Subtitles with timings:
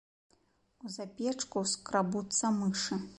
[0.87, 3.01] У запечку скрабуцца мышы.